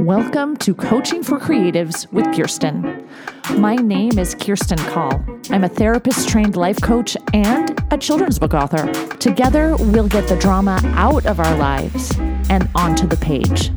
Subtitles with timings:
[0.00, 3.08] Welcome to Coaching for Creatives with Kirstine.
[3.56, 5.24] My name is Kirstine Call.
[5.50, 8.92] I'm a therapist trained life coach and a children's book author.
[9.16, 12.14] Together, we'll get the drama out of our lives
[12.50, 13.70] and onto the page.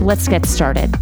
[0.00, 0.96] Let's get started.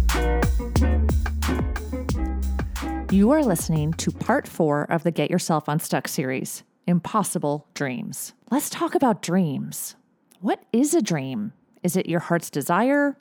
[3.11, 8.33] You are listening to part four of the Get Yourself Unstuck series Impossible Dreams.
[8.51, 9.95] Let's talk about dreams.
[10.39, 11.53] What is a dream?
[11.81, 13.17] Is it your heart's desire?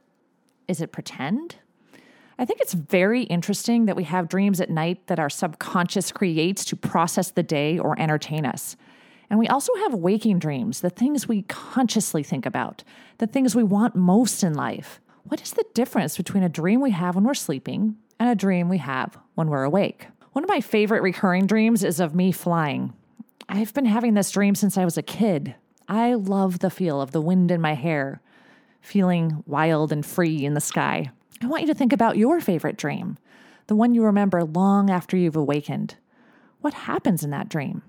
[0.70, 1.56] Is it pretend?
[2.38, 6.64] I think it's very interesting that we have dreams at night that our subconscious creates
[6.66, 8.76] to process the day or entertain us.
[9.28, 12.84] And we also have waking dreams, the things we consciously think about,
[13.18, 15.00] the things we want most in life.
[15.24, 18.68] What is the difference between a dream we have when we're sleeping and a dream
[18.68, 20.06] we have when we're awake?
[20.34, 22.92] One of my favorite recurring dreams is of me flying.
[23.48, 25.56] I've been having this dream since I was a kid.
[25.88, 28.22] I love the feel of the wind in my hair,
[28.80, 31.10] feeling wild and free in the sky.
[31.42, 33.18] I want you to think about your favorite dream,
[33.66, 35.96] the one you remember long after you've awakened.
[36.60, 37.82] What happens in that dream?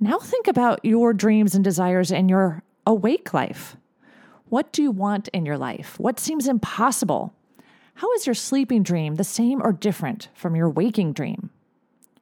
[0.00, 3.76] Now think about your dreams and desires in your awake life.
[4.48, 5.98] What do you want in your life?
[6.00, 7.34] What seems impossible?
[7.94, 11.50] How is your sleeping dream the same or different from your waking dream?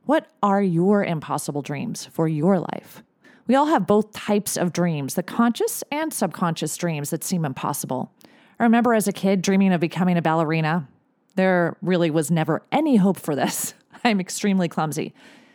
[0.04, 3.02] What are your impossible dreams for your life?
[3.48, 8.12] We all have both types of dreams the conscious and subconscious dreams that seem impossible.
[8.60, 10.86] I remember as a kid dreaming of becoming a ballerina.
[11.34, 13.74] There really was never any hope for this.
[14.04, 15.14] I'm extremely clumsy.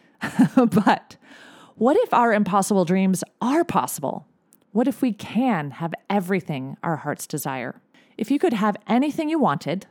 [0.56, 1.18] but
[1.76, 4.26] what if our impossible dreams are possible?
[4.72, 7.80] What if we can have everything our hearts desire?
[8.18, 9.86] If you could have anything you wanted,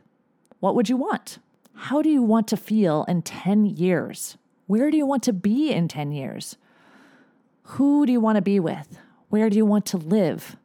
[0.59, 1.39] what would you want?
[1.73, 4.37] How do you want to feel in 10 years?
[4.67, 6.57] Where do you want to be in 10 years?
[7.63, 8.99] Who do you want to be with?
[9.29, 10.57] Where do you want to live?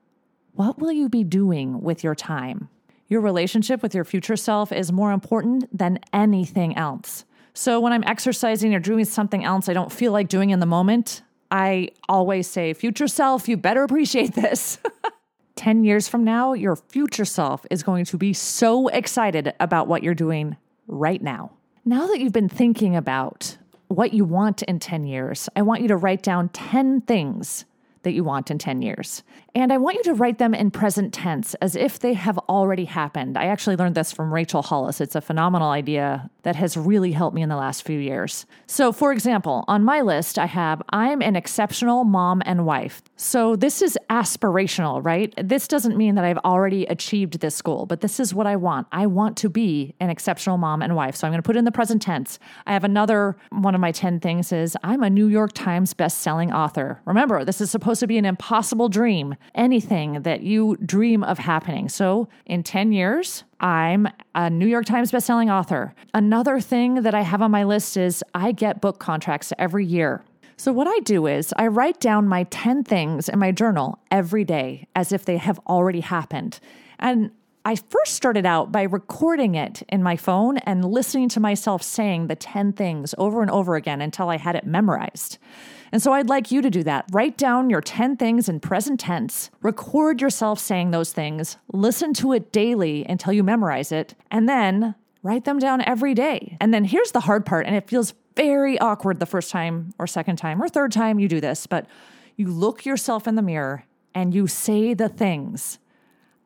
[0.52, 2.68] What will you be doing with your time?
[3.06, 7.24] Your relationship with your future self is more important than anything else.
[7.54, 10.66] So, when I'm exercising or doing something else I don't feel like doing in the
[10.66, 14.78] moment, I always say, Future self, you better appreciate this.
[15.56, 20.02] 10 years from now, your future self is going to be so excited about what
[20.02, 20.56] you're doing
[20.86, 21.50] right now.
[21.84, 23.56] Now that you've been thinking about
[23.88, 27.64] what you want in 10 years, I want you to write down 10 things
[28.02, 29.22] that you want in 10 years.
[29.54, 32.84] And I want you to write them in present tense as if they have already
[32.84, 33.36] happened.
[33.36, 35.00] I actually learned this from Rachel Hollis.
[35.00, 38.46] It's a phenomenal idea that has really helped me in the last few years.
[38.66, 43.02] So, for example, on my list, I have I'm an exceptional mom and wife.
[43.16, 45.34] So, this is aspirational, right?
[45.42, 48.86] This doesn't mean that I've already achieved this goal, but this is what I want.
[48.92, 51.16] I want to be an exceptional mom and wife.
[51.16, 52.38] So, I'm going to put in the present tense.
[52.66, 56.52] I have another one of my 10 things is I'm a New York Times best-selling
[56.52, 57.00] author.
[57.04, 61.88] Remember, this is supposed to be an impossible dream, anything that you dream of happening.
[61.88, 65.94] So, in 10 years, I'm a New York Times bestselling author.
[66.14, 70.24] Another thing that I have on my list is I get book contracts every year.
[70.56, 74.44] So, what I do is I write down my 10 things in my journal every
[74.44, 76.60] day as if they have already happened.
[76.98, 77.30] And
[77.64, 82.26] I first started out by recording it in my phone and listening to myself saying
[82.26, 85.38] the 10 things over and over again until I had it memorized.
[85.92, 87.06] And so I'd like you to do that.
[87.12, 92.32] Write down your 10 things in present tense, record yourself saying those things, listen to
[92.32, 96.56] it daily until you memorize it, and then write them down every day.
[96.60, 100.06] And then here's the hard part, and it feels very awkward the first time or
[100.06, 101.86] second time or third time you do this, but
[102.36, 103.84] you look yourself in the mirror
[104.14, 105.78] and you say the things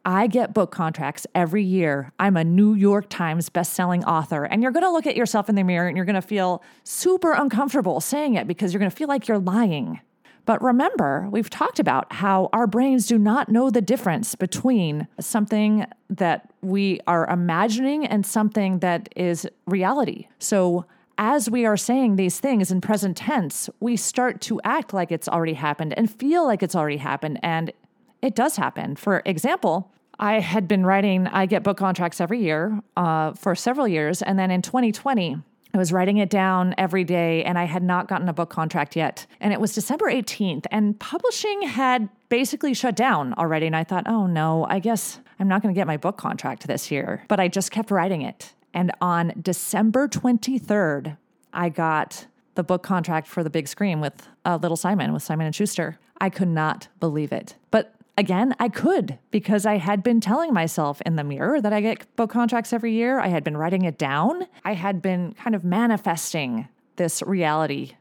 [0.04, 2.12] I get book contracts every year.
[2.18, 4.44] I'm a New York Times bestselling author.
[4.44, 6.62] And you're going to look at yourself in the mirror and you're going to feel
[6.82, 10.00] super uncomfortable saying it because you're going to feel like you're lying.
[10.44, 15.86] But remember, we've talked about how our brains do not know the difference between something
[16.10, 20.26] that we are imagining and something that is reality.
[20.38, 20.86] So,
[21.18, 25.28] as we are saying these things in present tense, we start to act like it's
[25.28, 27.38] already happened and feel like it's already happened.
[27.42, 27.70] And
[28.22, 28.96] it does happen.
[28.96, 33.88] For example, I had been writing, I get book contracts every year uh, for several
[33.88, 34.22] years.
[34.22, 35.36] And then in 2020,
[35.74, 38.94] I was writing it down every day and I had not gotten a book contract
[38.94, 39.26] yet.
[39.40, 43.66] And it was December 18th, and publishing had basically shut down already.
[43.66, 46.66] And I thought, oh no, I guess I'm not going to get my book contract
[46.66, 47.24] this year.
[47.26, 48.52] But I just kept writing it.
[48.74, 51.16] And on December 23rd,
[51.52, 55.46] I got the book contract for the big screen with uh, Little Simon, with Simon
[55.46, 55.98] and Schuster.
[56.20, 57.56] I could not believe it.
[57.70, 61.80] But again, I could because I had been telling myself in the mirror that I
[61.80, 63.18] get book contracts every year.
[63.20, 64.46] I had been writing it down.
[64.64, 67.92] I had been kind of manifesting this reality.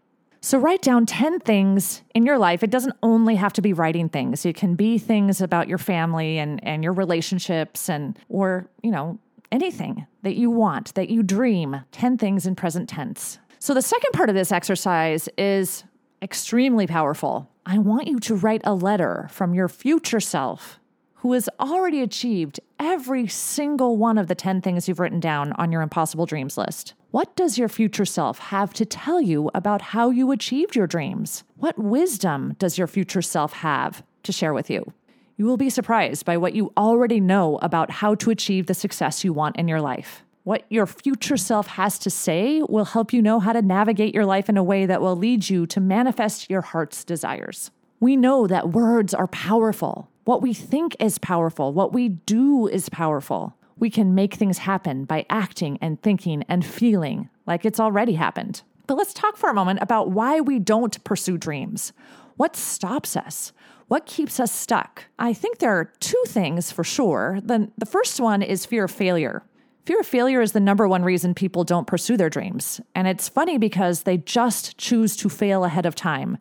[0.44, 2.64] So write down 10 things in your life.
[2.64, 4.44] It doesn't only have to be writing things.
[4.46, 9.20] It can be things about your family and and your relationships and or, you know,
[9.52, 13.38] anything that you want, that you dream, 10 things in present tense.
[13.60, 15.84] So, the second part of this exercise is
[16.24, 17.51] extremely powerful.
[17.66, 20.80] I want you to write a letter from your future self
[21.16, 25.72] who has already achieved every single one of the 10 things you've written down on
[25.72, 26.96] your impossible dreams list.
[27.12, 31.44] What does your future self have to tell you about how you achieved your dreams?
[31.58, 34.94] What wisdom does your future self have to share with you?
[35.38, 39.24] You will be surprised by what you already know about how to achieve the success
[39.24, 40.24] you want in your life.
[40.44, 44.26] What your future self has to say will help you know how to navigate your
[44.26, 47.70] life in a way that will lead you to manifest your heart's desires.
[48.00, 50.10] We know that words are powerful.
[50.24, 51.74] What we think is powerful.
[51.74, 53.56] What we do is powerful.
[53.78, 58.64] We can make things happen by acting and thinking and feeling like it's already happened.
[58.88, 61.94] But let's talk for a moment about why we don't pursue dreams.
[62.38, 63.54] What stops us?
[63.90, 65.06] What keeps us stuck?
[65.20, 67.40] I think there are two things for sure.
[67.44, 69.44] The, the first one is fear of failure.
[69.86, 72.80] Fear of failure is the number one reason people don't pursue their dreams.
[72.94, 76.38] And it's funny because they just choose to fail ahead of time.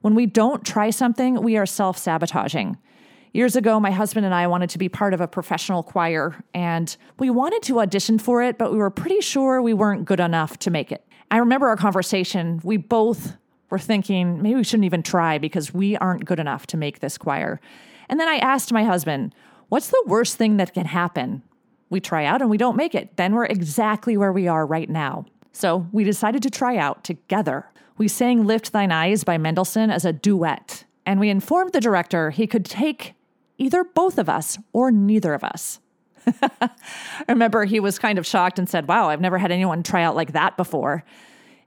[0.00, 2.78] When we don't try something, we are self sabotaging.
[3.32, 6.96] Years ago, my husband and I wanted to be part of a professional choir, and
[7.20, 10.58] we wanted to audition for it, but we were pretty sure we weren't good enough
[10.60, 11.06] to make it.
[11.30, 12.60] I remember our conversation.
[12.64, 13.36] We both
[13.68, 17.16] were thinking maybe we shouldn't even try because we aren't good enough to make this
[17.16, 17.60] choir.
[18.08, 19.32] And then I asked my husband,
[19.68, 21.44] What's the worst thing that can happen?
[21.90, 23.16] We try out and we don't make it.
[23.16, 25.26] Then we're exactly where we are right now.
[25.52, 27.66] So we decided to try out together.
[27.98, 32.30] We sang Lift Thine Eyes by Mendelssohn as a duet, and we informed the director
[32.30, 33.14] he could take
[33.58, 35.80] either both of us or neither of us.
[36.26, 36.70] I
[37.28, 40.16] remember he was kind of shocked and said, Wow, I've never had anyone try out
[40.16, 41.04] like that before.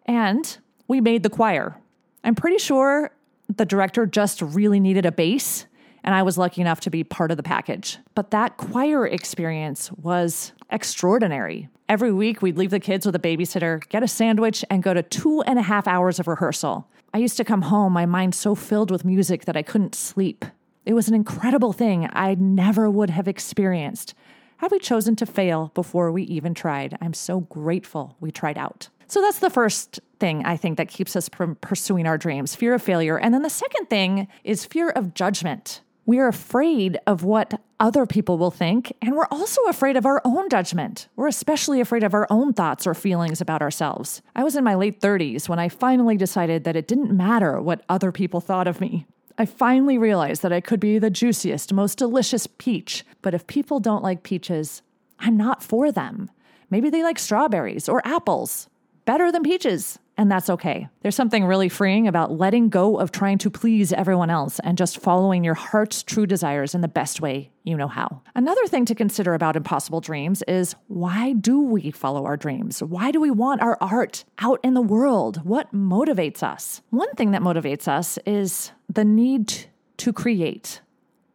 [0.05, 1.77] And we made the choir.
[2.23, 3.11] I'm pretty sure
[3.47, 5.65] the director just really needed a bass
[6.03, 7.97] and I was lucky enough to be part of the package.
[8.15, 11.69] But that choir experience was extraordinary.
[11.89, 15.03] Every week, we'd leave the kids with a babysitter, get a sandwich, and go to
[15.03, 16.87] two and a half hours of rehearsal.
[17.13, 20.45] I used to come home, my mind so filled with music that I couldn't sleep.
[20.85, 24.13] It was an incredible thing I never would have experienced
[24.57, 26.97] had we chosen to fail before we even tried.
[27.01, 28.89] I'm so grateful we tried out.
[29.07, 32.73] So that's the first thing I think that keeps us from pursuing our dreams fear
[32.73, 33.19] of failure.
[33.19, 35.81] And then the second thing is fear of judgment.
[36.05, 40.49] We're afraid of what other people will think, and we're also afraid of our own
[40.49, 41.07] judgment.
[41.15, 44.21] We're especially afraid of our own thoughts or feelings about ourselves.
[44.35, 47.85] I was in my late 30s when I finally decided that it didn't matter what
[47.87, 49.05] other people thought of me.
[49.37, 53.79] I finally realized that I could be the juiciest, most delicious peach, but if people
[53.79, 54.81] don't like peaches,
[55.19, 56.29] I'm not for them.
[56.69, 58.67] Maybe they like strawberries or apples.
[59.05, 60.87] Better than peaches and that's okay.
[61.01, 64.99] There's something really freeing about letting go of trying to please everyone else and just
[64.99, 68.21] following your heart's true desires in the best way you know how.
[68.35, 72.83] Another thing to consider about impossible dreams is why do we follow our dreams?
[72.83, 75.43] Why do we want our art out in the world?
[75.43, 76.81] What motivates us?
[76.89, 79.65] One thing that motivates us is the need
[79.97, 80.81] to create.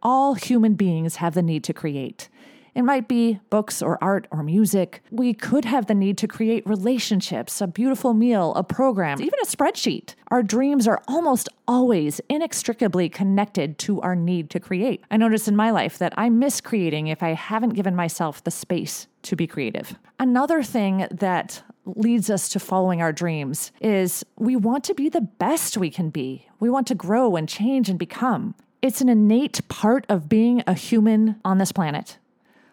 [0.03, 2.29] All human beings have the need to create.
[2.79, 5.03] It might be books or art or music.
[5.11, 9.47] We could have the need to create relationships, a beautiful meal, a program, even a
[9.47, 10.15] spreadsheet.
[10.29, 15.03] Our dreams are almost always inextricably connected to our need to create.
[15.11, 18.53] I notice in my life that I miss creating if I haven't given myself the
[18.53, 19.99] space to be creative.
[20.21, 25.23] Another thing that leads us to following our dreams is we want to be the
[25.23, 26.47] best we can be.
[26.61, 28.55] We want to grow and change and become.
[28.83, 32.19] It's an innate part of being a human on this planet.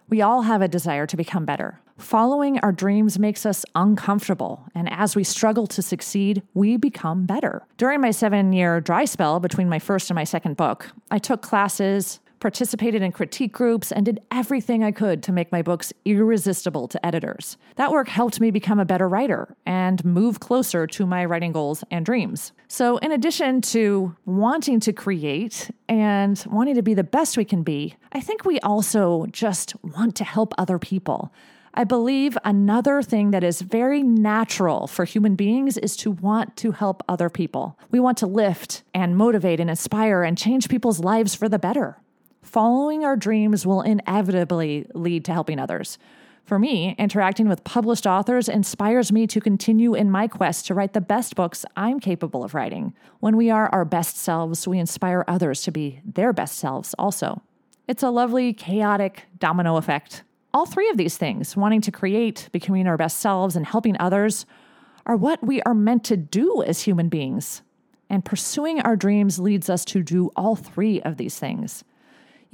[0.09, 1.81] We all have a desire to become better.
[1.97, 7.65] Following our dreams makes us uncomfortable, and as we struggle to succeed, we become better.
[7.77, 11.41] During my seven year dry spell between my first and my second book, I took
[11.41, 16.88] classes, participated in critique groups, and did everything I could to make my books irresistible
[16.90, 17.58] to editors.
[17.78, 21.84] That work helped me become a better writer and move closer to my writing goals
[21.90, 22.52] and dreams.
[22.68, 27.64] So, in addition to wanting to create and wanting to be the best we can
[27.64, 31.34] be, I think we also just want to help other people.
[31.74, 36.74] I believe another thing that is very natural for human beings is to want to
[36.74, 37.80] help other people.
[37.90, 41.98] We want to lift and motivate and inspire and change people's lives for the better
[42.46, 45.98] following our dreams will inevitably lead to helping others.
[46.46, 50.94] For me, interacting with published authors inspires me to continue in my quest to write
[50.94, 52.94] the best books I'm capable of writing.
[53.20, 57.42] When we are our best selves, we inspire others to be their best selves also.
[57.88, 60.24] It's a lovely, chaotic domino effect.
[60.54, 64.46] All three of these things, wanting to create, becoming our best selves, and helping others,
[65.08, 67.64] are what we are meant to do as human beings.
[68.08, 71.84] And pursuing our dreams leads us to do all three of these things.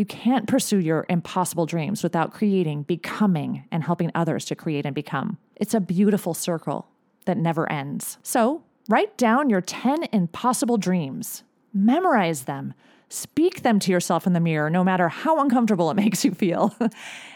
[0.01, 4.95] You can't pursue your impossible dreams without creating, becoming, and helping others to create and
[4.95, 5.37] become.
[5.55, 6.87] It's a beautiful circle
[7.25, 8.17] that never ends.
[8.23, 12.73] So, write down your 10 impossible dreams, memorize them,
[13.09, 16.75] speak them to yourself in the mirror, no matter how uncomfortable it makes you feel,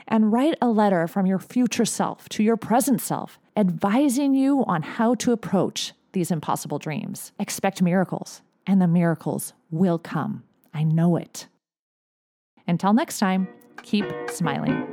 [0.08, 4.82] and write a letter from your future self to your present self, advising you on
[4.82, 7.32] how to approach these impossible dreams.
[7.40, 10.42] Expect miracles, and the miracles will come.
[10.74, 11.46] I know it.
[12.68, 13.48] Until next time,
[13.84, 14.88] keep smiling.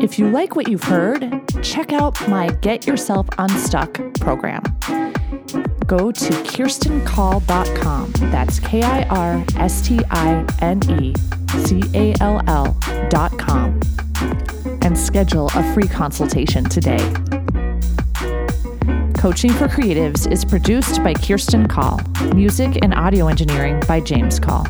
[0.00, 4.62] If you like what you've heard, check out my Get Yourself Unstuck program.
[5.86, 8.12] Go to kirstinecall.com.
[8.32, 11.14] That's K I R S T I N E
[11.64, 13.80] C A L L.com
[14.82, 16.98] and schedule a free consultation today.
[19.16, 22.00] Coaching for Creatives is produced by Kirstine Call,
[22.34, 24.66] music and audio engineering by James Call.